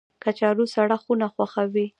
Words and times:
کچالو 0.23 0.65
سړه 0.75 0.97
خونه 1.03 1.27
خوښوي 1.33 1.85